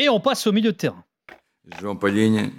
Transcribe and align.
Et 0.00 0.08
on 0.08 0.20
passe 0.20 0.46
au 0.46 0.52
milieu 0.52 0.70
de 0.70 0.76
terrain. 0.76 1.04
João 1.80 1.96
Palhinha, 1.96 2.50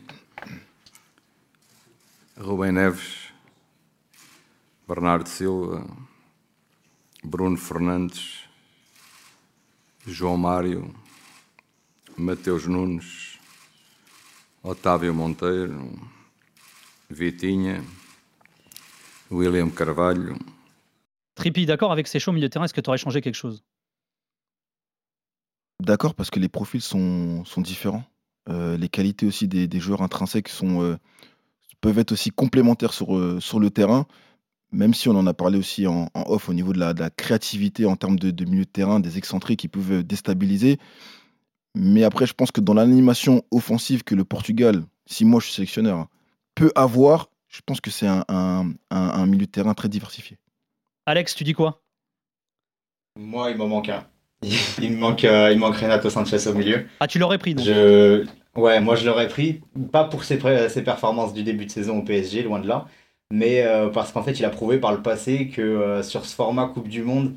Rubem 2.37 2.75
Neves, 2.75 3.31
Bernardo 4.85 5.25
Silva, 5.25 5.87
Bruno 7.23 7.55
Fernandes, 7.55 8.43
João 10.05 10.37
Mário, 10.37 10.93
Mateus 12.17 12.67
Nunes, 12.67 13.39
Otávio 14.61 15.13
Monteiro, 15.13 15.89
Vitinha, 17.09 17.81
William 19.31 19.71
Carvalho. 19.71 20.35
Trippi, 21.35 21.65
d'accord 21.65 21.93
avec 21.93 22.07
ces 22.07 22.19
au 22.27 22.33
milieu 22.33 22.49
de 22.49 22.51
terrain, 22.51 22.65
est-ce 22.65 22.73
que 22.73 22.81
tu 22.81 22.89
aurais 22.89 22.97
changé 22.97 23.21
quelque 23.21 23.35
chose? 23.35 23.63
D'accord, 25.79 26.13
parce 26.13 26.29
que 26.29 26.39
les 26.39 26.49
profils 26.49 26.81
sont, 26.81 27.43
sont 27.45 27.61
différents. 27.61 28.03
Euh, 28.49 28.77
les 28.77 28.89
qualités 28.89 29.25
aussi 29.25 29.47
des, 29.47 29.67
des 29.67 29.79
joueurs 29.79 30.01
intrinsèques 30.01 30.49
sont, 30.49 30.81
euh, 30.83 30.97
peuvent 31.81 31.99
être 31.99 32.11
aussi 32.11 32.31
complémentaires 32.31 32.93
sur, 32.93 33.15
euh, 33.15 33.39
sur 33.39 33.59
le 33.59 33.69
terrain, 33.69 34.05
même 34.71 34.93
si 34.93 35.07
on 35.09 35.15
en 35.15 35.25
a 35.25 35.33
parlé 35.33 35.57
aussi 35.57 35.87
en, 35.87 36.09
en 36.13 36.23
off 36.27 36.49
au 36.49 36.53
niveau 36.53 36.73
de 36.73 36.79
la, 36.79 36.93
de 36.93 36.99
la 36.99 37.09
créativité 37.09 37.85
en 37.85 37.95
termes 37.95 38.19
de, 38.19 38.31
de 38.31 38.45
milieu 38.45 38.65
de 38.65 38.69
terrain, 38.69 38.99
des 38.99 39.17
excentrés 39.17 39.55
qui 39.55 39.67
peuvent 39.67 40.03
déstabiliser. 40.03 40.79
Mais 41.75 42.03
après, 42.03 42.25
je 42.25 42.33
pense 42.33 42.51
que 42.51 42.61
dans 42.61 42.73
l'animation 42.73 43.43
offensive 43.51 44.03
que 44.03 44.15
le 44.15 44.25
Portugal, 44.25 44.83
si 45.05 45.23
moi 45.23 45.39
je 45.39 45.45
suis 45.45 45.55
sélectionneur, 45.55 45.97
hein, 45.99 46.09
peut 46.55 46.71
avoir, 46.75 47.29
je 47.47 47.61
pense 47.65 47.79
que 47.79 47.91
c'est 47.91 48.07
un, 48.07 48.25
un- 48.27 48.73
un- 48.89 48.97
un 49.21 49.25
milieu 49.27 49.45
de 49.45 49.51
terrain 49.51 49.73
très 49.73 49.87
diversifié. 49.87 50.37
Alex, 51.05 51.35
tu 51.35 51.43
dis 51.43 51.53
quoi? 51.53 51.81
Moi, 53.17 53.51
il 53.51 53.57
m'en 53.57 53.67
manque 53.67 53.89
un. 53.89 54.05
Il 54.81 54.91
me 54.91 54.97
manque, 54.97 55.23
euh, 55.25 55.51
il 55.51 55.59
manque 55.59 55.75
Renato 55.75 56.09
Sanchez 56.09 56.47
au 56.47 56.53
milieu. 56.53 56.85
Ah, 56.99 57.07
tu 57.07 57.19
l'aurais 57.19 57.37
pris 57.37 57.55
donc 57.55 57.65
Je... 57.65 58.25
Ouais, 58.55 58.79
moi 58.81 58.95
je 58.95 59.05
l'aurais 59.05 59.27
pris, 59.27 59.61
pas 59.91 60.03
pour 60.05 60.23
ses, 60.23 60.37
performances 60.37 61.33
du 61.33 61.43
début 61.43 61.65
de 61.65 61.71
saison 61.71 61.99
au 61.99 62.03
PSG, 62.03 62.43
loin 62.43 62.59
de 62.59 62.67
là, 62.67 62.87
mais 63.31 63.61
euh, 63.63 63.89
parce 63.89 64.11
qu'en 64.11 64.23
fait 64.23 64.33
il 64.39 64.45
a 64.45 64.49
prouvé 64.49 64.79
par 64.79 64.91
le 64.91 65.01
passé 65.01 65.47
que 65.49 65.61
euh, 65.61 66.03
sur 66.03 66.25
ce 66.25 66.35
format 66.35 66.67
Coupe 66.67 66.87
du 66.89 67.03
Monde, 67.03 67.35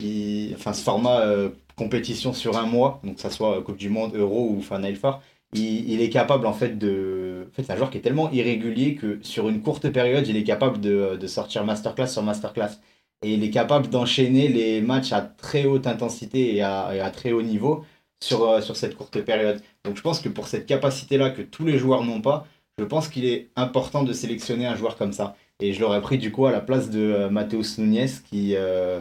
il- 0.00 0.54
enfin 0.56 0.72
ce 0.72 0.82
format 0.82 1.20
euh, 1.22 1.50
compétition 1.76 2.32
sur 2.34 2.58
un 2.58 2.66
mois, 2.66 3.00
donc 3.04 3.16
que 3.16 3.20
ça 3.22 3.30
soit 3.30 3.62
Coupe 3.62 3.76
du 3.78 3.88
Monde, 3.90 4.14
Euro 4.16 4.50
ou 4.50 4.60
Final 4.62 4.96
Four, 4.96 5.22
il, 5.54 5.90
il 5.90 6.00
est 6.02 6.10
capable 6.10 6.46
en 6.46 6.52
fait 6.54 6.78
de... 6.78 7.46
En 7.50 7.54
fait 7.54 7.62
c'est 7.64 7.72
un 7.72 7.76
joueur 7.76 7.90
qui 7.90 7.98
est 7.98 8.02
tellement 8.02 8.30
irrégulier 8.32 8.94
que 8.96 9.18
sur 9.22 9.48
une 9.48 9.62
courte 9.62 9.88
période 9.90 10.26
il 10.28 10.36
est 10.36 10.44
capable 10.44 10.80
de, 10.80 11.16
de 11.20 11.26
sortir 11.26 11.64
masterclass 11.64 12.08
sur 12.08 12.22
masterclass. 12.22 12.78
Et 13.22 13.34
il 13.34 13.42
est 13.42 13.50
capable 13.50 13.88
d'enchaîner 13.88 14.48
les 14.48 14.80
matchs 14.80 15.12
à 15.12 15.20
très 15.22 15.64
haute 15.66 15.86
intensité 15.86 16.54
et 16.54 16.62
à, 16.62 16.94
et 16.94 17.00
à 17.00 17.10
très 17.10 17.32
haut 17.32 17.42
niveau 17.42 17.84
sur, 18.22 18.44
euh, 18.48 18.60
sur 18.60 18.76
cette 18.76 18.96
courte 18.96 19.20
période. 19.22 19.60
Donc 19.84 19.96
je 19.96 20.02
pense 20.02 20.20
que 20.20 20.28
pour 20.28 20.46
cette 20.48 20.66
capacité-là 20.66 21.30
que 21.30 21.42
tous 21.42 21.64
les 21.64 21.78
joueurs 21.78 22.04
n'ont 22.04 22.20
pas, 22.20 22.46
je 22.78 22.84
pense 22.84 23.08
qu'il 23.08 23.24
est 23.24 23.50
important 23.56 24.04
de 24.04 24.12
sélectionner 24.12 24.66
un 24.66 24.76
joueur 24.76 24.96
comme 24.96 25.12
ça. 25.12 25.36
Et 25.60 25.72
je 25.72 25.80
l'aurais 25.80 26.00
pris 26.00 26.18
du 26.18 26.30
coup 26.30 26.46
à 26.46 26.52
la 26.52 26.60
place 26.60 26.90
de 26.90 27.00
euh, 27.00 27.30
Mateus 27.30 27.78
Nunes 27.78 28.08
qui, 28.30 28.54
euh, 28.54 29.00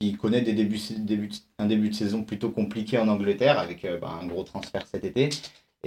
qui 0.00 0.16
connaît 0.16 0.42
des 0.42 0.52
débuts, 0.52 0.80
un 1.58 1.66
début 1.66 1.88
de 1.88 1.94
saison 1.94 2.22
plutôt 2.22 2.50
compliqué 2.50 2.98
en 2.98 3.08
Angleterre 3.08 3.58
avec 3.58 3.84
euh, 3.84 3.98
bah, 3.98 4.18
un 4.22 4.26
gros 4.26 4.44
transfert 4.44 4.86
cet 4.86 5.04
été. 5.04 5.30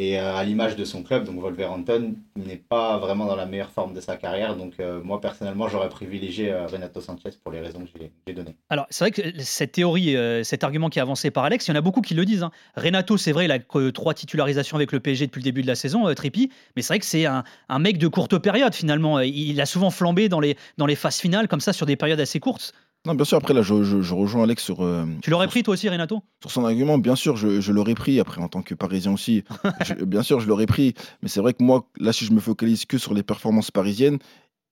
Et 0.01 0.17
euh, 0.17 0.33
à 0.33 0.45
l'image 0.45 0.77
de 0.77 0.85
son 0.85 1.03
club, 1.03 1.25
donc 1.25 1.41
Wolverhampton, 1.41 2.13
il 2.37 2.43
n'est 2.43 2.55
pas 2.55 2.97
vraiment 2.99 3.25
dans 3.25 3.35
la 3.35 3.45
meilleure 3.45 3.71
forme 3.71 3.93
de 3.93 3.99
sa 3.99 4.15
carrière. 4.15 4.55
Donc 4.55 4.75
euh, 4.79 5.01
moi 5.03 5.19
personnellement, 5.19 5.67
j'aurais 5.67 5.89
privilégié 5.89 6.51
euh, 6.53 6.67
Renato 6.67 7.01
Sanchez 7.01 7.31
pour 7.43 7.51
les 7.51 7.59
raisons 7.59 7.81
que 7.81 7.89
j'ai- 7.99 8.33
données. 8.33 8.55
Alors, 8.69 8.85
c'est 8.91 9.03
vrai 9.03 9.11
que 9.11 9.21
cette 9.43 9.73
théorie, 9.73 10.15
cet 10.45 10.63
argument 10.63 10.89
qui 10.89 10.99
est 10.99 11.01
avancé 11.01 11.31
par 11.31 11.43
Alex, 11.43 11.67
il 11.67 11.71
y 11.71 11.73
en 11.73 11.77
a 11.77 11.81
beaucoup 11.81 11.99
qui 12.01 12.13
le 12.13 12.23
disent. 12.23 12.43
hein. 12.43 12.51
Renato, 12.77 13.17
c'est 13.17 13.33
vrai, 13.33 13.43
il 13.45 13.51
a 13.51 13.59
que 13.59 13.89
trois 13.89 14.13
titularisations 14.13 14.77
avec 14.77 14.93
le 14.93 15.01
PSG 15.01 15.25
depuis 15.25 15.39
le 15.39 15.43
début 15.43 15.63
de 15.63 15.67
la 15.67 15.75
saison, 15.75 16.13
Trippi, 16.13 16.49
mais 16.75 16.81
c'est 16.81 16.93
vrai 16.93 16.99
que 16.99 17.05
c'est 17.05 17.25
un, 17.25 17.43
un 17.67 17.79
mec 17.79 17.97
de 17.97 18.07
courte 18.07 18.37
période 18.37 18.73
finalement. 18.73 19.19
Il 19.19 19.59
a 19.59 19.65
souvent 19.65 19.89
flambé 19.89 20.29
dans 20.29 20.39
les, 20.39 20.55
dans 20.77 20.85
les 20.85 20.95
phases 20.95 21.17
finales, 21.19 21.47
comme 21.49 21.59
ça, 21.59 21.73
sur 21.73 21.85
des 21.85 21.97
périodes 21.97 22.19
assez 22.21 22.39
courtes. 22.39 22.73
Non, 23.05 23.15
bien 23.15 23.23
sûr, 23.25 23.37
après 23.37 23.53
là, 23.53 23.61
je, 23.61 23.83
je- 23.83 24.01
je 24.01 24.13
rejoins 24.13 24.43
Alex 24.43 24.61
sur, 24.63 24.81
euh, 24.83 25.05
Tu 25.21 25.29
l'aurais 25.29 25.47
pris 25.47 25.63
toi 25.63 25.73
aussi, 25.73 25.87
Renato? 25.87 26.21
sur 26.41 26.51
son 26.51 26.65
argument. 26.65 26.97
Bien 26.97 27.15
sûr, 27.15 27.37
je, 27.37 27.61
je 27.61 27.71
l'aurais 27.71 27.95
pris. 27.95 28.19
Après, 28.19 28.41
en 28.41 28.49
tant 28.49 28.61
que 28.61 28.75
Parisien 28.75 29.13
aussi, 29.13 29.43
je- 29.85 30.03
bien 30.03 30.21
sûr, 30.21 30.39
je 30.41 30.47
l'aurais 30.47 30.65
pris. 30.65 30.93
Mais 31.21 31.29
c'est 31.29 31.39
vrai 31.39 31.53
que 31.53 31.63
moi, 31.63 31.87
là, 31.99 32.11
si 32.11 32.25
je 32.25 32.33
me 32.33 32.39
focalise 32.41 32.85
que 32.85 32.97
sur 32.97 33.13
les 33.13 33.23
performances 33.23 33.71
parisiennes, 33.71 34.19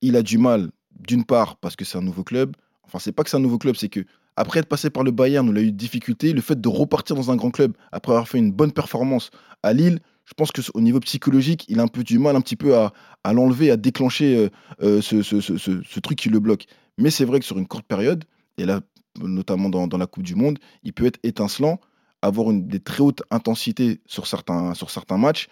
il 0.01 0.15
a 0.17 0.23
du 0.23 0.37
mal, 0.37 0.69
d'une 0.99 1.23
part, 1.23 1.55
parce 1.57 1.75
que 1.77 1.85
c'est 1.85 1.97
un 1.97 2.01
nouveau 2.01 2.23
club. 2.23 2.55
Enfin, 2.83 2.99
c'est 2.99 3.11
pas 3.13 3.23
que 3.23 3.29
c'est 3.29 3.37
un 3.37 3.41
nouveau 3.41 3.57
club, 3.57 3.75
c'est 3.75 3.89
que 3.89 4.01
après 4.35 4.59
être 4.59 4.67
passé 4.69 4.89
par 4.89 5.03
le 5.03 5.11
Bayern, 5.11 5.47
où 5.47 5.51
il 5.53 5.57
a 5.57 5.61
eu 5.61 5.71
de 5.71 5.77
difficultés, 5.77 6.33
le 6.33 6.41
fait 6.41 6.59
de 6.59 6.67
repartir 6.69 7.15
dans 7.15 7.31
un 7.31 7.35
grand 7.37 7.49
club 7.51 7.73
après 7.91 8.11
avoir 8.11 8.27
fait 8.27 8.37
une 8.37 8.51
bonne 8.51 8.71
performance 8.71 9.29
à 9.63 9.73
Lille, 9.73 9.99
je 10.27 10.33
pense 10.35 10.51
que 10.51 10.61
au 10.73 10.81
niveau 10.81 10.99
psychologique, 10.99 11.65
il 11.69 11.79
a 11.79 11.83
un 11.83 11.87
peu 11.87 12.03
du 12.03 12.19
mal 12.19 12.35
un 12.35 12.41
petit 12.41 12.57
peu 12.57 12.75
à, 12.77 12.93
à 13.23 13.31
l'enlever, 13.33 13.71
à 13.71 13.77
déclencher 13.77 14.35
euh, 14.35 14.49
euh, 14.83 15.01
ce, 15.01 15.23
ce- 15.23 15.39
ce- 15.39 15.99
truc 16.01 16.17
qui 16.19 16.29
le 16.29 16.39
bloque. 16.39 16.65
Mais 16.97 17.09
c'est 17.09 17.23
vrai 17.25 17.39
que 17.39 17.45
sur 17.45 17.57
une 17.57 17.67
courte 17.67 17.85
période, 17.87 18.25
et 18.57 18.65
là, 18.65 18.81
notamment 19.21 19.69
dans, 19.69 19.87
dans 19.87 19.97
la 19.97 20.05
Coupe 20.05 20.23
du 20.23 20.35
Monde, 20.35 20.59
il 20.83 20.91
peut 20.91 21.05
être 21.05 21.19
étincelant, 21.23 21.79
avoir 22.21 22.51
une, 22.51 22.67
des 22.67 22.79
très 22.81 23.01
hautes 23.01 23.23
intensités 23.31 24.01
sur 24.05 24.27
certains, 24.27 24.73
sur 24.73 24.89
certains 24.89 25.17
matchs. 25.17 25.47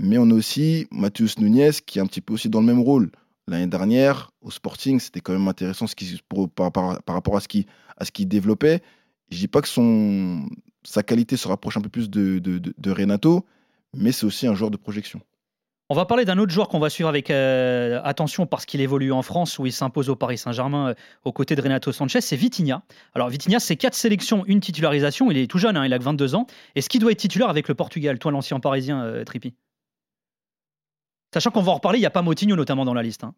Mais 0.00 0.16
on 0.18 0.30
a 0.30 0.34
aussi 0.34 0.86
Matheus 0.90 1.38
Nunes 1.38 1.70
qui 1.86 1.98
est 1.98 2.02
un 2.02 2.06
petit 2.06 2.20
peu 2.22 2.34
aussi 2.34 2.48
dans 2.48 2.60
le 2.60 2.66
même 2.66 2.80
rôle. 2.80 3.10
L'année 3.48 3.66
dernière, 3.66 4.30
au 4.40 4.50
Sporting, 4.50 4.98
c'était 4.98 5.20
quand 5.20 5.32
même 5.32 5.46
intéressant 5.48 5.86
ce 5.86 5.94
qui, 5.94 6.20
par, 6.54 6.72
par- 6.72 7.02
par 7.02 7.14
rapport 7.14 7.36
à 7.36 7.40
ce 7.40 7.48
qu'il 7.48 7.66
qu'il 8.12 8.28
développait. 8.28 8.82
Je 9.30 9.38
dis 9.38 9.48
pas 9.48 9.60
que 9.62 9.68
son, 9.68 10.46
sa 10.84 11.02
qualité 11.02 11.36
se 11.36 11.48
rapproche 11.48 11.76
un 11.76 11.80
peu 11.80 11.88
plus 11.88 12.08
de, 12.10 12.38
de- 12.38 12.58
de 12.76 12.90
Renato, 12.90 13.44
mais 13.96 14.12
c'est 14.12 14.26
aussi 14.26 14.46
un 14.46 14.54
joueur 14.54 14.70
de 14.70 14.76
projection. 14.76 15.20
On 15.88 15.94
va 15.94 16.04
parler 16.04 16.24
d'un 16.24 16.36
autre 16.38 16.50
joueur 16.50 16.68
qu'on 16.68 16.80
va 16.80 16.90
suivre 16.90 17.08
avec 17.08 17.30
euh, 17.30 18.00
attention 18.02 18.44
parce 18.44 18.66
qu'il 18.66 18.80
évolue 18.80 19.12
en 19.12 19.22
France 19.22 19.56
où 19.60 19.66
il 19.66 19.72
s'impose 19.72 20.08
au 20.08 20.16
Paris 20.16 20.36
Saint-Germain 20.36 20.88
euh, 20.88 20.94
aux 21.22 21.32
côtés 21.32 21.54
de 21.54 21.62
Renato 21.62 21.92
Sanchez, 21.92 22.20
c'est 22.20 22.34
Vitinha. 22.34 22.82
Alors 23.14 23.28
Vitinha, 23.28 23.60
c'est 23.60 23.76
quatre 23.76 23.94
sélections, 23.94 24.44
une 24.46 24.58
titularisation, 24.58 25.30
il 25.30 25.38
est 25.38 25.46
tout 25.46 25.58
jeune, 25.58 25.76
hein, 25.76 25.86
il 25.86 25.92
a 25.92 25.98
que 25.98 26.02
22 26.02 26.34
ans. 26.34 26.48
Est-ce 26.74 26.88
qu'il 26.88 27.00
doit 27.00 27.12
être 27.12 27.18
titulaire 27.20 27.48
avec 27.48 27.68
le 27.68 27.76
Portugal, 27.76 28.18
toi 28.18 28.32
l'ancien 28.32 28.58
parisien 28.58 29.00
euh, 29.04 29.22
Trippi? 29.22 29.54
Sachant 31.32 31.52
qu'on 31.52 31.62
va 31.62 31.70
en 31.70 31.76
reparler, 31.76 31.98
il 31.98 32.02
n'y 32.02 32.06
a 32.06 32.10
pas 32.10 32.22
Motinho 32.22 32.56
notamment 32.56 32.84
dans 32.84 32.94
la 32.94 33.04
liste. 33.04 33.22
hein. 33.22 33.34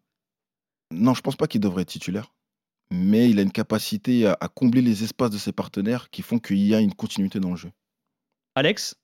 Non, 0.91 1.13
je 1.13 1.21
pense 1.21 1.35
pas 1.35 1.45
qu'il 1.45 1.61
devrait 1.61 1.83
être 1.83 1.89
titulaire, 1.89 2.33
mais 2.89 3.29
il 3.29 3.37
a 3.37 3.43
une 3.43 3.51
capacité 3.51 4.25
à, 4.25 4.35
à 4.41 4.47
combler 4.47 4.81
les 4.81 5.03
espaces 5.03 5.29
de 5.29 5.37
ses 5.37 5.51
partenaires 5.51 6.09
qui 6.09 6.23
font 6.23 6.39
qu'il 6.39 6.65
y 6.65 6.73
a 6.73 6.79
une 6.79 6.95
continuité 6.95 7.39
dans 7.39 7.51
le 7.51 7.57
jeu. 7.57 7.71
Alex? 8.55 8.95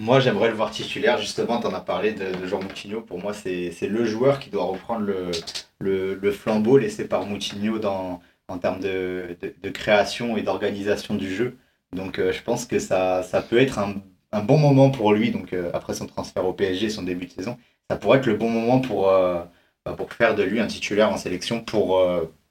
Moi, 0.00 0.18
j'aimerais 0.18 0.48
le 0.48 0.54
voir 0.54 0.70
titulaire. 0.70 1.18
Justement, 1.18 1.60
tu 1.60 1.66
en 1.66 1.74
as 1.74 1.80
parlé 1.80 2.12
de, 2.14 2.34
de 2.34 2.46
Jean 2.46 2.62
Moutinho. 2.62 3.02
Pour 3.02 3.18
moi, 3.18 3.34
c'est 3.34 3.86
le 3.86 4.04
joueur 4.06 4.38
qui 4.40 4.48
doit 4.48 4.64
reprendre 4.64 5.04
le, 5.04 5.30
le, 5.78 6.14
le 6.14 6.32
flambeau 6.32 6.78
laissé 6.78 7.06
par 7.06 7.26
Moutinho 7.26 7.78
dans, 7.78 8.22
en 8.48 8.58
termes 8.58 8.80
de, 8.80 9.36
de, 9.62 9.68
création 9.68 10.38
et 10.38 10.42
d'organisation 10.42 11.16
du 11.16 11.34
jeu. 11.34 11.58
Donc, 11.92 12.18
euh, 12.18 12.32
je 12.32 12.42
pense 12.42 12.64
que 12.64 12.78
ça, 12.78 13.22
ça 13.22 13.42
peut 13.42 13.58
être 13.60 13.78
un, 13.78 14.40
bon 14.42 14.56
moment 14.56 14.90
pour 14.90 15.12
lui. 15.12 15.32
Donc, 15.32 15.52
euh, 15.52 15.70
après 15.74 15.92
son 15.92 16.06
transfert 16.06 16.46
au 16.46 16.54
PSG, 16.54 16.88
son 16.88 17.02
début 17.02 17.26
de 17.26 17.32
saison, 17.32 17.58
ça 17.90 17.96
pourrait 17.96 18.18
être 18.20 18.26
le 18.26 18.36
bon 18.36 18.48
moment 18.48 18.80
pour, 18.80 19.10
euh, 19.10 19.44
bah, 19.84 19.92
pour 19.94 20.10
faire 20.14 20.34
de 20.34 20.42
lui 20.42 20.60
un 20.60 20.66
titulaire 20.66 21.10
en 21.10 21.18
sélection 21.18 21.60
pour, 21.62 22.02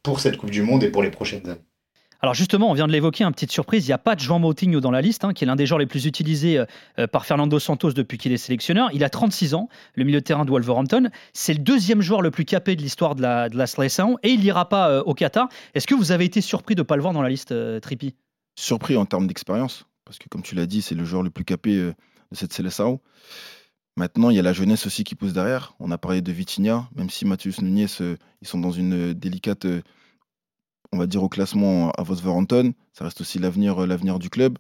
pour 0.04 0.20
cette 0.20 0.38
Coupe 0.38 0.52
du 0.52 0.62
Monde 0.62 0.84
et 0.84 0.92
pour 0.92 1.02
les 1.02 1.10
prochaines 1.12 1.50
années. 1.50 1.62
Alors 2.22 2.34
justement, 2.34 2.70
on 2.70 2.74
vient 2.74 2.88
de 2.88 2.92
l'évoquer, 2.92 3.24
une 3.24 3.32
petite 3.32 3.52
surprise, 3.52 3.86
il 3.86 3.90
n'y 3.90 3.94
a 3.94 3.98
pas 3.98 4.14
de 4.16 4.20
João 4.20 4.40
Moutinho 4.40 4.82
dans 4.82 4.92
la 4.92 5.00
liste, 5.00 5.24
hein, 5.24 5.32
qui 5.34 5.46
est 5.46 5.48
l'un 5.48 5.56
des 5.56 5.66
joueurs 5.66 5.80
les 5.80 5.86
plus 5.86 6.06
utilisés 6.06 6.58
euh, 6.58 6.66
euh, 7.00 7.08
par 7.08 7.26
Fernando 7.26 7.58
Santos 7.60 7.94
depuis 7.94 8.18
qu'il 8.18 8.34
est 8.34 8.38
sélectionneur. 8.38 8.90
Il 8.94 9.06
a 9.06 9.10
36 9.10 9.54
ans, 9.54 9.70
le 9.96 10.04
milieu 10.04 10.20
de 10.20 10.26
terrain 10.26 10.44
de 10.44 10.52
Wolverhampton. 10.52 11.10
C'est 11.32 11.54
le 11.54 11.60
deuxième 11.60 12.02
joueur 12.02 12.22
le 12.22 12.30
plus 12.30 12.44
capé 12.44 12.76
de 12.76 12.82
l'histoire 12.82 13.16
de 13.16 13.22
la, 13.22 13.68
sélection 13.68 14.18
et 14.22 14.32
il 14.32 14.42
n'ira 14.42 14.68
pas 14.68 14.90
euh, 14.90 15.04
au 15.04 15.14
Qatar. 15.14 15.48
Est-ce 15.76 15.88
que 15.88 15.96
vous 15.96 16.12
avez 16.12 16.26
été 16.26 16.42
surpris 16.42 16.76
de 16.76 16.82
ne 16.82 16.84
pas 16.84 16.98
le 16.98 17.02
voir 17.02 17.14
dans 17.14 17.22
la 17.22 17.30
liste, 17.30 17.54
euh, 17.54 17.80
Trippi? 17.80 18.16
Surpris 18.56 18.98
en 18.98 19.06
termes 19.06 19.28
d'expérience, 19.28 19.86
parce 20.04 20.18
que 20.18 20.28
comme 20.28 20.42
tu 20.42 20.56
l'as 20.56 20.66
dit, 20.66 20.82
c'est 20.82 20.96
le 20.96 21.06
joueur 21.06 21.24
le 21.24 21.30
plus 21.30 21.46
capé 21.46 21.74
de 21.78 21.94
cette 22.34 22.52
Seleção. 22.52 23.00
Maintenant, 23.96 24.30
il 24.30 24.36
y 24.36 24.40
a 24.40 24.44
la 24.44 24.52
jeunesse 24.52 24.86
aussi 24.86 25.06
qui 25.06 25.16
pousse 25.16 25.32
derrière. 25.32 25.76
On 25.80 25.92
a 25.92 25.98
parlé 25.98 26.22
de 26.22 26.32
Vitinha, 26.34 26.90
même 26.96 27.10
si 27.10 27.26
Matheus 27.26 27.62
Nunes, 27.62 27.88
ils 28.42 28.48
sont 28.48 28.60
dans 28.60 28.72
une 28.72 29.14
délicate, 29.14 29.66
on 30.92 30.98
va 30.98 31.08
dire, 31.08 31.24
au 31.24 31.30
classement 31.30 31.92
à 31.92 32.04
Wolverhampton. 32.04 32.74
Ça 32.94 33.06
reste 33.06 33.22
aussi 33.22 33.40
l'avenir 33.40 33.84
euh, 33.84 33.88
l'avenir 33.88 34.20
du 34.20 34.30
club. 34.30 34.58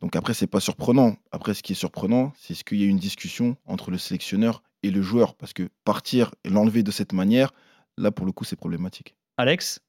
Donc 0.00 0.16
après, 0.16 0.34
c'est 0.34 0.46
pas 0.46 0.60
surprenant. 0.60 1.16
Après, 1.30 1.54
ce 1.54 1.62
qui 1.62 1.72
est 1.72 1.76
surprenant, 1.76 2.32
c'est 2.38 2.54
ce 2.54 2.64
qu'il 2.64 2.80
y 2.80 2.84
a 2.84 2.86
une 2.86 2.98
discussion 2.98 3.56
entre 3.66 3.90
le 3.90 3.98
sélectionneur 3.98 4.62
et 4.82 4.90
le 4.90 5.02
joueur, 5.02 5.34
parce 5.34 5.52
que 5.52 5.68
partir 5.84 6.34
et 6.44 6.48
l'enlever 6.48 6.82
de 6.82 6.90
cette 6.90 7.12
manière, 7.12 7.52
là, 7.98 8.10
pour 8.10 8.24
le 8.24 8.32
coup, 8.32 8.44
c'est 8.44 8.56
problématique. 8.56 9.14
Alex? 9.36 9.80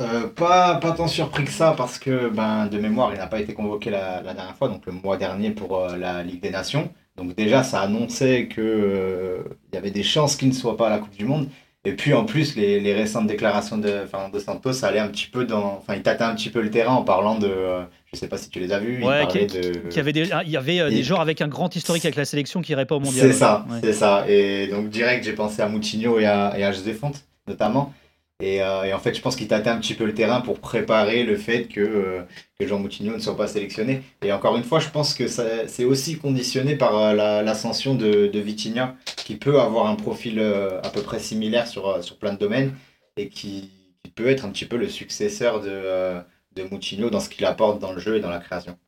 Euh, 0.00 0.28
pas, 0.28 0.76
pas 0.76 0.92
tant 0.92 1.08
surpris 1.08 1.44
que 1.44 1.50
ça 1.50 1.74
parce 1.76 1.98
que 1.98 2.28
ben, 2.28 2.68
de 2.68 2.78
mémoire 2.78 3.12
il 3.12 3.18
n'a 3.18 3.26
pas 3.26 3.40
été 3.40 3.52
convoqué 3.52 3.90
la, 3.90 4.22
la 4.22 4.32
dernière 4.32 4.54
fois, 4.54 4.68
donc 4.68 4.86
le 4.86 4.92
mois 4.92 5.16
dernier 5.16 5.50
pour 5.50 5.76
euh, 5.76 5.96
la 5.96 6.22
Ligue 6.22 6.40
des 6.40 6.50
Nations. 6.50 6.92
Donc 7.16 7.34
déjà 7.34 7.64
ça 7.64 7.80
annonçait 7.80 8.46
que 8.46 8.60
euh, 8.60 9.42
il 9.72 9.74
y 9.74 9.78
avait 9.78 9.90
des 9.90 10.04
chances 10.04 10.36
qu'il 10.36 10.46
ne 10.48 10.52
soit 10.52 10.76
pas 10.76 10.86
à 10.86 10.90
la 10.90 10.98
Coupe 11.00 11.16
du 11.16 11.24
Monde. 11.24 11.48
Et 11.88 11.92
puis 11.94 12.12
en 12.14 12.24
plus, 12.24 12.54
les, 12.56 12.80
les 12.80 12.92
récentes 12.94 13.26
déclarations 13.26 13.78
de 13.78 14.04
Fernando 14.10 14.38
Santos, 14.38 14.72
ça 14.74 14.88
allait 14.88 14.98
un 14.98 15.08
petit 15.08 15.26
peu 15.26 15.44
dans. 15.44 15.78
Enfin, 15.80 15.94
il 15.96 16.02
tâtait 16.02 16.24
un 16.24 16.34
petit 16.34 16.50
peu 16.50 16.60
le 16.60 16.70
terrain 16.70 16.94
en 16.94 17.02
parlant 17.02 17.38
de. 17.38 17.46
euh, 17.48 17.82
je 18.12 18.18
sais 18.18 18.28
pas 18.28 18.36
si 18.36 18.50
tu 18.50 18.60
les 18.60 18.72
as 18.72 18.78
vus. 18.78 19.02
Ouais, 19.04 19.22
il 19.22 19.26
parlait 19.26 19.46
qui- 19.46 19.58
de. 19.60 19.98
Avait 20.00 20.12
des, 20.12 20.30
il 20.44 20.50
y 20.50 20.56
avait 20.56 20.80
euh, 20.80 20.90
des 20.90 21.02
joueurs 21.02 21.20
avec 21.20 21.40
un 21.40 21.48
grand 21.48 21.74
historique 21.74 22.04
avec 22.04 22.16
la 22.16 22.24
sélection 22.24 22.60
qui 22.60 22.72
iraient 22.72 22.86
pas 22.86 22.96
au 22.96 23.00
mondial. 23.00 23.26
C'est 23.26 23.32
ça, 23.38 23.64
Ouais. 23.70 23.78
c'est 23.82 23.92
ça. 23.92 24.24
Et 24.28 24.66
donc 24.68 24.90
direct, 24.90 25.24
j'ai 25.24 25.32
pensé 25.32 25.62
à 25.62 25.68
Moutinho 25.68 26.18
et 26.18 26.26
à, 26.26 26.54
et 26.58 26.64
à 26.64 26.72
José 26.72 26.92
Fonte, 26.92 27.24
notamment. 27.46 27.92
Et, 28.40 28.62
euh, 28.62 28.84
et 28.84 28.92
en 28.92 29.00
fait, 29.00 29.14
je 29.14 29.20
pense 29.20 29.34
qu'il 29.34 29.48
tâtait 29.48 29.68
un 29.70 29.78
petit 29.78 29.94
peu 29.94 30.04
le 30.04 30.14
terrain 30.14 30.40
pour 30.40 30.60
préparer 30.60 31.24
le 31.24 31.36
fait 31.36 31.64
que, 31.66 31.80
euh, 31.80 32.22
que 32.58 32.66
Jean 32.68 32.78
Moutinho 32.78 33.14
ne 33.14 33.18
soit 33.18 33.36
pas 33.36 33.48
sélectionné. 33.48 34.02
Et 34.22 34.32
encore 34.32 34.56
une 34.56 34.62
fois, 34.62 34.78
je 34.78 34.88
pense 34.90 35.14
que 35.14 35.26
c'est 35.26 35.84
aussi 35.84 36.18
conditionné 36.18 36.76
par 36.76 36.96
euh, 36.96 37.14
la- 37.14 37.42
l'ascension 37.42 37.96
de, 37.96 38.28
de 38.28 38.38
Vitinha, 38.38 38.94
qui 39.16 39.36
peut 39.36 39.60
avoir 39.60 39.86
un 39.88 39.96
profil 39.96 40.38
euh, 40.38 40.80
à 40.82 40.90
peu 40.90 41.02
près 41.02 41.18
similaire 41.18 41.66
sur, 41.66 42.02
sur 42.04 42.16
plein 42.18 42.32
de 42.32 42.38
domaines 42.38 42.74
et 43.16 43.28
qui, 43.28 43.70
qui 44.04 44.10
peut 44.12 44.28
être 44.28 44.44
un 44.44 44.50
petit 44.50 44.66
peu 44.66 44.76
le 44.76 44.88
successeur 44.88 45.60
de, 45.60 46.20
de 46.54 46.62
Moutinho 46.70 47.10
dans 47.10 47.20
ce 47.20 47.28
qu'il 47.28 47.44
apporte 47.44 47.80
dans 47.80 47.92
le 47.92 47.98
jeu 47.98 48.16
et 48.16 48.20
dans 48.20 48.30
la 48.30 48.38
création. 48.38 48.78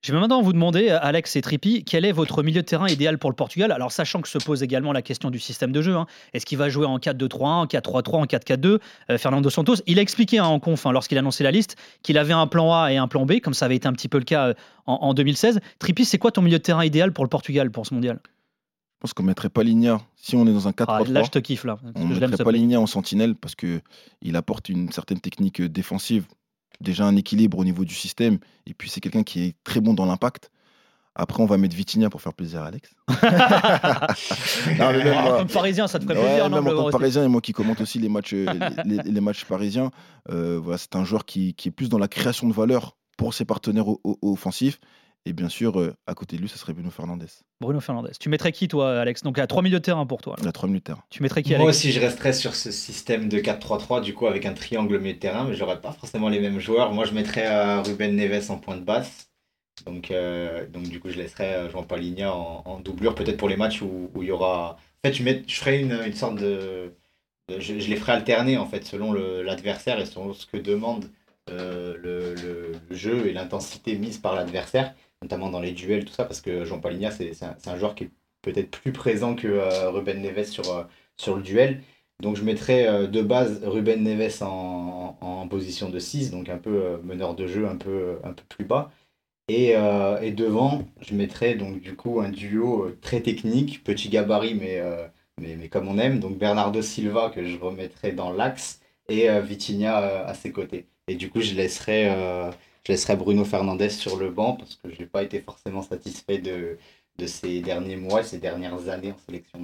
Je 0.00 0.12
vais 0.12 0.20
maintenant 0.20 0.42
vous 0.42 0.52
demander, 0.52 0.90
euh, 0.90 0.98
Alex 1.02 1.34
et 1.34 1.40
Trippi, 1.42 1.82
quel 1.84 2.04
est 2.04 2.12
votre 2.12 2.44
milieu 2.44 2.62
de 2.62 2.66
terrain 2.66 2.86
idéal 2.88 3.18
pour 3.18 3.30
le 3.30 3.34
Portugal? 3.34 3.72
Alors, 3.72 3.90
sachant 3.90 4.20
que 4.20 4.28
se 4.28 4.38
pose 4.38 4.62
également 4.62 4.92
la 4.92 5.02
question 5.02 5.28
du 5.28 5.40
système 5.40 5.72
de 5.72 5.82
jeu. 5.82 5.96
hein. 5.96 6.06
Est-ce 6.32 6.46
qu'il 6.46 6.56
va 6.56 6.68
jouer 6.68 6.86
en 6.86 6.98
4-2-3-1, 6.98 7.44
en 7.44 7.66
4-3-3, 7.66 8.14
en 8.16 8.24
4-4-2 8.26 8.78
Euh, 9.10 9.18
Fernando 9.18 9.50
Santos, 9.50 9.74
il 9.86 9.98
a 9.98 10.02
expliqué 10.02 10.38
hein, 10.38 10.44
en 10.44 10.60
conf, 10.60 10.86
hein, 10.86 10.92
lorsqu'il 10.92 11.18
a 11.18 11.20
annoncé 11.20 11.42
la 11.42 11.50
liste, 11.50 11.76
qu'il 12.02 12.16
avait 12.16 12.32
un 12.32 12.46
plan 12.46 12.72
A 12.72 12.92
et 12.92 12.96
un 12.96 13.08
plan 13.08 13.26
B, 13.26 13.40
comme 13.40 13.54
ça 13.54 13.64
avait 13.64 13.74
été 13.74 13.88
un 13.88 13.92
petit 13.92 14.08
peu 14.08 14.18
le 14.18 14.24
cas 14.24 14.48
euh, 14.48 14.54
en, 14.86 14.94
en 14.94 15.14
2016. 15.14 15.58
Trippi, 15.80 16.04
c'est 16.04 16.18
quoi 16.18 16.30
ton 16.30 16.42
milieu 16.42 16.58
de 16.58 16.62
terrain 16.62 16.84
idéal 16.84 17.12
pour 17.12 17.24
le 17.24 17.28
Portugal 17.30 17.70
pour 17.72 17.84
ce 17.84 17.92
mondial? 17.92 18.20
Je 18.24 19.00
pense 19.00 19.12
qu'on 19.14 19.24
mettrait 19.24 19.48
Paligna, 19.48 20.00
si 20.16 20.36
on 20.36 20.46
est 20.46 20.52
dans 20.52 20.68
un 20.68 20.72
4-3-3, 20.72 20.86
Ah, 20.88 21.02
Là, 21.08 21.22
je 21.24 21.30
te 21.30 21.38
kiffe, 21.40 21.64
là. 21.64 21.78
on 21.96 22.00
l'aime, 22.02 22.08
mettrait 22.10 22.28
ce 22.30 22.36
play. 22.36 22.44
Paligna 22.44 22.80
en 22.80 22.86
sentinelle 22.86 23.34
parce 23.34 23.56
que 23.56 23.80
il 24.22 24.36
apporte 24.36 24.68
une 24.68 24.92
certaine 24.92 25.18
technique 25.20 25.60
euh, 25.60 25.68
défensive, 25.68 26.26
déjà 26.80 27.04
un 27.04 27.16
équilibre 27.16 27.58
au 27.58 27.64
niveau 27.64 27.84
du 27.84 27.94
système, 27.94 28.38
et 28.66 28.74
puis 28.74 28.88
c'est 28.90 29.00
quelqu'un 29.00 29.22
qui 29.22 29.42
est 29.44 29.54
très 29.64 29.80
bon 29.80 29.94
dans 29.94 30.06
l'impact. 30.06 30.50
Après, 31.20 31.42
on 31.42 31.46
va 31.46 31.56
mettre 31.56 31.74
Vitinha 31.74 32.10
pour 32.10 32.22
faire 32.22 32.32
plaisir 32.32 32.62
à 32.62 32.66
Alex. 32.66 32.90
Non, 34.78 34.92
mais 34.92 35.04
même 35.04 35.14
Ah, 35.16 35.22
moi- 35.22 35.38
Comme 35.38 35.48
parisien, 35.48 35.88
ça 35.88 35.98
te 35.98 36.04
ferait 36.04 36.16
Ouais, 36.16 36.22
plaisir, 36.24 36.48
non 36.48 36.56
même 36.56 36.66
en 36.66 36.70
le 36.70 36.76
tant 36.76 36.80
que 36.82 36.86
rester 36.86 36.98
parisien 36.98 37.24
et 37.24 37.28
moi 37.28 37.40
qui 37.40 37.52
commente 37.52 37.80
aussi 37.80 37.98
les 37.98 38.08
matchs, 38.08 38.34
euh, 38.34 38.46
les, 38.84 38.96
les- 38.98 39.02
les 39.10 39.20
matchs 39.20 39.44
parisiens, 39.44 39.90
euh, 40.30 40.60
voilà, 40.62 40.78
c'est 40.78 40.94
un 40.96 41.04
joueur 41.04 41.24
qui, 41.24 41.54
qui 41.54 41.68
est 41.68 41.72
plus 41.72 41.88
dans 41.88 41.98
la 41.98 42.08
création 42.08 42.46
de 42.48 42.52
valeur 42.52 42.96
pour 43.16 43.34
ses 43.34 43.44
partenaires 43.44 43.86
offensifs. 44.22 44.78
Et 45.26 45.32
bien 45.32 45.48
sûr, 45.48 45.78
euh, 45.78 45.94
à 46.06 46.14
côté 46.14 46.36
de 46.36 46.42
lui, 46.42 46.48
ça 46.48 46.56
serait 46.56 46.72
Bruno 46.72 46.90
Fernandez. 46.90 47.26
Bruno 47.60 47.80
Fernandez. 47.80 48.12
Tu 48.18 48.28
mettrais 48.28 48.52
qui, 48.52 48.66
toi, 48.68 48.98
Alex? 49.00 49.22
Donc, 49.22 49.38
à 49.38 49.46
3 49.46 49.62
milieux 49.62 49.78
de 49.78 49.84
terrain 49.84 50.06
pour 50.06 50.22
toi. 50.22 50.36
a 50.44 50.52
3 50.52 50.68
minutes 50.68 50.84
terrain. 50.84 51.02
Tu 51.10 51.22
mettrais 51.22 51.42
qui, 51.42 51.54
Moi 51.54 51.64
Alex? 51.64 51.76
aussi, 51.78 51.92
je 51.92 52.00
resterais 52.00 52.32
sur 52.32 52.54
ce 52.54 52.70
système 52.70 53.28
de 53.28 53.38
4-3-3, 53.38 54.00
du 54.00 54.14
coup, 54.14 54.26
avec 54.26 54.46
un 54.46 54.54
triangle 54.54 54.98
milieu 54.98 55.14
de 55.14 55.18
terrain, 55.18 55.44
mais 55.44 55.54
j'aurais 55.54 55.80
pas 55.80 55.92
forcément 55.92 56.28
les 56.28 56.40
mêmes 56.40 56.60
joueurs. 56.60 56.92
Moi, 56.92 57.04
je 57.04 57.12
mettrais 57.12 57.46
euh, 57.46 57.82
Ruben 57.82 58.14
Neves 58.16 58.50
en 58.50 58.58
point 58.58 58.76
de 58.76 58.82
basse. 58.84 59.28
Donc, 59.86 60.10
euh, 60.10 60.66
donc 60.68 60.84
du 60.84 61.00
coup, 61.00 61.10
je 61.10 61.18
laisserais 61.18 61.54
euh, 61.54 61.70
Jean 61.70 61.84
Paligna 61.84 62.34
en, 62.34 62.62
en 62.64 62.80
doublure, 62.80 63.14
peut-être 63.14 63.36
pour 63.36 63.48
les 63.48 63.56
matchs 63.56 63.82
où, 63.82 64.10
où 64.14 64.22
il 64.22 64.28
y 64.28 64.32
aura. 64.32 64.72
En 65.04 65.08
fait, 65.08 65.14
je, 65.14 65.22
mets- 65.22 65.44
je 65.46 65.54
ferais 65.56 65.80
une, 65.80 65.92
une 66.06 66.14
sorte 66.14 66.36
de. 66.36 66.92
de- 67.48 67.60
je, 67.60 67.78
je 67.78 67.88
les 67.90 67.96
ferais 67.96 68.12
alterner, 68.12 68.58
en 68.58 68.66
fait, 68.66 68.84
selon 68.84 69.12
le- 69.12 69.42
l'adversaire 69.42 70.00
et 70.00 70.06
selon 70.06 70.32
ce 70.34 70.46
que 70.46 70.56
demande 70.56 71.06
euh, 71.50 71.96
le, 71.98 72.34
le- 72.34 72.72
le 72.90 72.96
jeu 72.96 73.26
et 73.26 73.32
l'intensité 73.32 73.96
mise 73.96 74.18
par 74.18 74.34
l'adversaire, 74.34 74.94
notamment 75.22 75.50
dans 75.50 75.60
les 75.60 75.72
duels, 75.72 76.04
tout 76.04 76.12
ça, 76.12 76.24
parce 76.24 76.40
que 76.40 76.64
Jean 76.64 76.80
Paligna, 76.80 77.10
c'est 77.10 77.32
un, 77.42 77.56
un 77.66 77.76
joueur 77.78 77.94
qui 77.94 78.04
est 78.04 78.10
peut-être 78.42 78.70
plus 78.70 78.92
présent 78.92 79.34
que 79.34 79.48
euh, 79.48 79.90
Ruben 79.90 80.20
Neves 80.22 80.44
sur, 80.46 80.70
euh, 80.74 80.84
sur 81.16 81.36
le 81.36 81.42
duel. 81.42 81.82
Donc 82.20 82.36
je 82.36 82.42
mettrais 82.44 82.86
euh, 82.88 83.06
de 83.06 83.22
base 83.22 83.62
Ruben 83.64 84.02
Neves 84.02 84.42
en, 84.42 85.16
en 85.20 85.48
position 85.48 85.88
de 85.90 85.98
6, 85.98 86.30
donc 86.30 86.48
un 86.48 86.58
peu 86.58 87.00
meneur 87.04 87.34
de 87.34 87.46
jeu 87.46 87.66
un 87.68 87.76
peu, 87.76 88.18
un 88.24 88.32
peu 88.32 88.44
plus 88.48 88.64
bas. 88.64 88.90
Et, 89.48 89.70
et 90.22 90.32
devant, 90.32 90.86
je 91.00 91.14
mettrais 91.14 91.54
donc 91.54 91.80
du 91.80 91.96
coup 91.96 92.20
un 92.20 92.28
duo 92.28 92.90
très 93.00 93.22
technique, 93.22 93.82
petit 93.84 94.10
gabarit, 94.10 94.54
mais, 94.54 94.82
mais, 95.40 95.56
mais 95.56 95.68
comme 95.68 95.88
on 95.88 95.98
aime. 95.98 96.20
Donc 96.20 96.38
Bernardo 96.38 96.82
Silva 96.82 97.30
que 97.30 97.44
je 97.44 97.56
remettrais 97.58 98.12
dans 98.12 98.32
l'axe 98.32 98.80
et 99.08 99.30
euh, 99.30 99.40
Vitinha 99.40 100.26
à 100.26 100.34
ses 100.34 100.52
côtés. 100.52 100.86
Et 101.08 101.14
du 101.14 101.30
coup, 101.30 101.40
je 101.40 101.54
laisserais, 101.54 102.10
euh, 102.10 102.50
je 102.86 102.92
laisserais 102.92 103.16
Bruno 103.16 103.44
Fernandez 103.44 103.90
sur 103.90 104.16
le 104.16 104.30
banc 104.30 104.54
parce 104.54 104.76
que 104.76 104.92
je 104.92 104.98
n'ai 105.00 105.06
pas 105.06 105.22
été 105.22 105.40
forcément 105.40 105.82
satisfait 105.82 106.38
de, 106.38 106.76
de 107.18 107.26
ces 107.26 107.60
derniers 107.60 107.96
mois, 107.96 108.22
ces 108.22 108.38
dernières 108.38 108.88
années 108.88 109.12
en 109.12 109.18
sélection. 109.26 109.62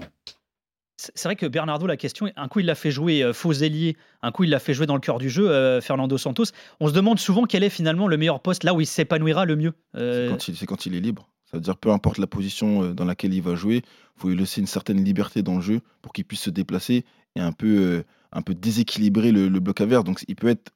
C'est 0.96 1.25
vrai 1.25 1.35
que 1.37 1.46
Bernardo, 1.46 1.87
la 1.87 1.96
question, 1.96 2.31
un 2.37 2.49
coup 2.49 2.61
il 2.61 2.67
l'a 2.67 2.76
fait 2.76 2.93
jouer 2.93 3.23
euh, 3.23 3.32
faux 3.32 3.52
ailier, 3.52 3.96
un 4.23 4.31
coup 4.31 4.44
il 4.44 4.50
l'a 4.50 4.61
fait 4.61 4.75
jouer 4.75 4.87
dans 4.87 4.94
le 4.94 5.00
cœur 5.00 5.19
du 5.19 5.29
jeu, 5.29 5.50
euh, 5.50 5.81
Fernando 5.81 6.17
Santos. 6.17 6.44
On 6.81 6.88
se 6.88 6.93
demande 6.94 7.19
souvent 7.19 7.44
quel 7.44 7.64
est 7.64 7.69
finalement 7.70 8.06
le 8.06 8.17
meilleur 8.17 8.40
poste, 8.40 8.62
là 8.62 8.73
où 8.75 8.81
il 8.81 8.87
s'épanouira 8.87 9.44
le 9.44 9.56
mieux. 9.56 9.73
Euh, 9.97 10.26
C'est 10.29 10.31
quand, 10.32 10.49
il- 10.49 10.56
c'est 10.56 10.67
quand 10.67 10.87
il 10.87 10.94
est 10.94 11.00
libre. 11.00 11.29
Ça 11.50 11.56
veut 11.58 11.62
dire 11.62 11.76
peu 11.76 11.90
importe 11.90 12.19
la 12.19 12.26
position 12.29 12.93
dans 12.94 13.05
laquelle 13.05 13.35
il 13.35 13.43
va 13.43 13.55
jouer, 13.55 13.76
il 13.79 14.20
faut 14.20 14.29
lui 14.29 14.37
laisser 14.37 14.61
une 14.61 14.67
certaine 14.69 15.05
liberté 15.05 15.43
dans 15.43 15.56
le 15.56 15.61
jeu 15.62 15.81
pour 16.00 16.12
qu'il 16.12 16.25
puisse 16.25 16.40
se 16.43 16.50
déplacer 16.50 17.05
et 17.37 17.40
un 17.40 17.52
peu, 17.52 17.67
euh, 17.76 18.02
un 18.32 18.43
peu 18.43 18.55
déséquilibrer 18.55 19.31
le, 19.32 19.49
le 19.49 19.61
bloc 19.61 19.81
adverse. 19.81 20.05
Donc 20.05 20.25
il 20.29 20.37
peut 20.37 20.49
être 20.49 20.70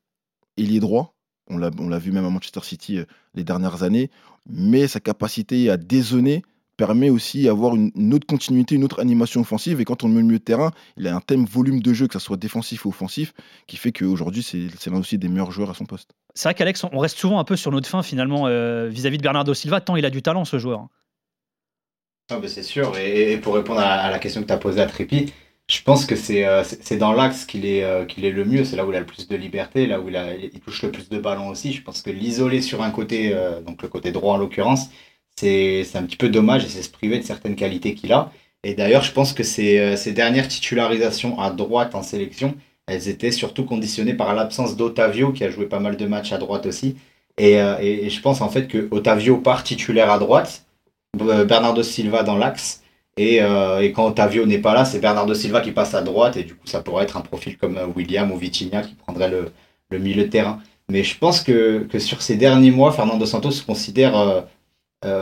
ailier 0.59 0.81
droit, 0.81 1.15
on 1.49 1.57
l'a 1.57 1.71
on 1.79 1.89
l'a 1.89 1.99
vu 1.99 2.13
même 2.13 2.27
à 2.27 2.31
Manchester 2.31 2.61
City 2.63 2.99
euh, 2.99 3.05
les 3.35 3.45
dernières 3.45 3.83
années, 3.83 4.11
mais 4.47 4.89
sa 4.89 5.01
capacité 5.01 5.71
à 5.71 5.77
dézonner 5.77 6.43
permet 6.77 7.11
aussi 7.11 7.45
d'avoir 7.45 7.75
une, 7.75 7.91
une 7.97 8.15
autre 8.15 8.27
continuité, 8.27 8.77
une 8.77 8.85
autre 8.85 9.01
animation 9.01 9.41
offensive. 9.41 9.81
Et 9.81 9.85
quand 9.85 10.05
on 10.05 10.09
le 10.09 10.15
met 10.15 10.21
au 10.21 10.25
milieu 10.25 10.39
de 10.39 10.45
terrain, 10.45 10.71
il 10.97 11.09
a 11.09 11.17
un 11.17 11.21
thème 11.21 11.45
volume 11.45 11.81
de 11.81 11.93
jeu, 11.93 12.07
que 12.07 12.13
ce 12.13 12.25
soit 12.25 12.37
défensif 12.37 12.85
ou 12.85 12.91
offensif, 12.91 13.33
qui 13.67 13.77
fait 13.77 13.91
qu'aujourd'hui, 13.91 14.45
c'est 14.45 14.69
c'est 14.79 14.91
l'un 14.91 15.01
aussi 15.01 15.19
des 15.19 15.29
meilleurs 15.29 15.51
joueurs 15.51 15.71
à 15.71 15.75
son 15.75 15.87
poste. 15.87 16.11
C'est 16.35 16.49
vrai 16.49 16.55
qu'Alex, 16.55 16.85
on 16.85 16.99
reste 16.99 17.19
souvent 17.19 17.41
un 17.41 17.45
peu 17.45 17.57
sur 17.57 17.73
notre 17.73 17.89
fin 17.89 18.05
finalement 18.05 18.47
euh, 18.47 18.87
vis-à-vis 18.89 19.19
de 19.19 19.23
Bernardo 19.23 19.55
Silva, 19.55 19.81
tant 19.81 19.97
il 19.97 20.05
a 20.05 20.11
du 20.11 20.23
talent 20.23 20.45
ce 20.45 20.59
joueur. 20.59 20.87
Ah 22.31 22.39
bah 22.39 22.47
c'est 22.47 22.63
sûr, 22.63 22.97
et, 22.97 23.33
et 23.33 23.39
pour 23.39 23.55
répondre 23.55 23.81
à, 23.81 23.95
à 23.95 24.11
la 24.11 24.19
question 24.19 24.43
que 24.43 24.47
tu 24.47 24.53
as 24.53 24.59
posée 24.59 24.83
à 24.83 24.87
Trépi, 24.87 25.33
je 25.69 25.83
pense 25.83 26.07
que 26.07 26.17
c'est 26.17 26.47
euh, 26.47 26.65
c'est 26.65 26.97
dans 26.97 27.13
l'axe 27.13 27.45
qu'il 27.45 27.67
est, 27.67 27.85
euh, 27.85 28.05
qu'il 28.07 28.25
est 28.25 28.31
le 28.31 28.45
mieux, 28.45 28.65
c'est 28.65 28.77
là 28.77 28.87
où 28.87 28.91
il 28.91 28.97
a 28.97 29.01
le 29.01 29.07
plus 29.07 29.29
de 29.29 29.37
liberté, 29.37 29.87
là 29.87 30.01
où 30.01 30.09
il, 30.09 30.17
a, 30.17 30.35
il 30.35 30.61
touche 30.61 30.83
le 30.83 30.91
plus 30.91 31.09
de 31.11 31.19
ballons 31.19 31.49
aussi. 31.49 31.73
Je 31.73 31.83
pense 31.83 32.03
que 32.03 32.11
l'isoler 32.11 32.63
sur 32.63 32.83
un 32.83 32.91
côté, 32.91 33.33
euh, 33.35 33.61
donc 33.61 33.83
le 33.83 33.89
côté 33.89 34.11
droit 34.13 34.35
en 34.35 34.39
l'occurrence, 34.39 34.89
c'est 35.37 35.85
un 35.95 36.03
petit 36.05 36.17
peu 36.17 36.29
dommage 36.31 36.65
et 36.65 36.69
c'est 36.69 36.83
se 36.83 36.91
priver 36.91 37.19
de 37.19 37.25
certaines 37.25 37.57
qualités 37.57 37.95
qu'il 37.95 38.13
a. 38.13 38.33
Et 38.65 38.75
d'ailleurs, 38.75 39.03
je 39.03 39.13
pense 39.13 39.33
que 39.33 39.43
ces, 39.45 39.97
ces 39.97 40.13
dernières 40.13 40.49
titularisations 40.49 41.39
à 41.41 41.51
droite 41.51 41.95
en 41.95 42.03
sélection, 42.03 42.57
elles 42.87 43.09
étaient 43.09 43.31
surtout 43.31 43.65
conditionnées 43.65 44.15
par 44.15 44.35
l'absence 44.35 44.77
d'Otavio, 44.77 45.33
qui 45.33 45.45
a 45.45 45.51
joué 45.51 45.67
pas 45.67 45.79
mal 45.81 45.97
de 45.97 46.07
matchs 46.07 46.33
à 46.33 46.39
droite 46.39 46.67
aussi. 46.67 46.97
Et, 47.39 47.53
et, 47.53 48.07
et 48.07 48.11
je 48.11 48.21
pense 48.21 48.41
en 48.41 48.49
fait 48.49 48.67
que 48.67 48.89
Otavio 48.91 49.39
part 49.39 49.63
titulaire 49.63 50.11
à 50.11 50.19
droite, 50.19 50.67
Bernardo 51.17 51.83
Silva 51.83 52.23
dans 52.25 52.37
l'axe. 52.37 52.83
Et, 53.19 53.43
euh, 53.43 53.81
et 53.83 53.93
quand 53.93 54.07
Otavio 54.07 54.47
n'est 54.47 54.61
pas 54.61 54.75
là, 54.75 54.85
c'est 54.85 55.01
Bernardo 55.01 55.35
Silva 55.35 55.61
qui 55.61 55.73
passe 55.73 55.95
à 55.95 56.03
droite. 56.03 56.37
Et 56.37 56.45
du 56.45 56.55
coup, 56.55 56.67
ça 56.67 56.83
pourrait 56.83 57.05
être 57.05 57.17
un 57.17 57.21
profil 57.21 57.59
comme 57.59 57.77
euh, 57.77 57.87
William 57.97 58.31
ou 58.33 58.37
Vitinha 58.39 58.83
qui 58.83 58.95
prendrait 58.95 59.29
le, 59.31 59.53
milieu 59.99 60.25
de 60.25 60.29
terrain. 60.29 60.61
Mais 60.89 61.03
je 61.03 61.19
pense 61.19 61.43
que, 61.43 61.87
sur 61.99 62.23
ces 62.23 62.37
derniers 62.37 62.71
mois, 62.71 62.93
Fernando 62.93 63.27
Santos 63.27 63.63
considère 63.67 64.17
euh, 64.17 64.43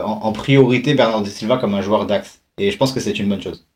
en, 0.03 0.21
en 0.23 0.31
priorité 0.33 0.93
Bernardo 0.93 1.25
Silva 1.29 1.57
comme 1.57 1.73
un 1.75 1.81
joueur 1.81 2.05
d'axe. 2.05 2.41
Et 2.57 2.71
je 2.71 2.77
pense 2.77 2.93
que 2.93 2.99
c'est 2.99 3.17
une 3.19 3.29
bonne 3.29 3.41
chose. 3.41 3.67